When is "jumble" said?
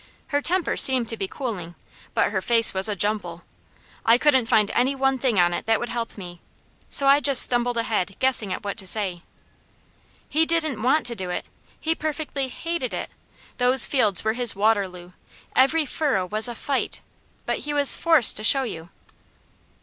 2.95-3.43